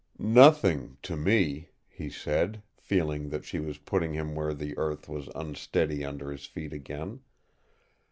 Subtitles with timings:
[0.17, 5.29] "Nothing to me," he said, feeling that she was putting him where the earth was
[5.35, 7.19] unsteady under his feet again.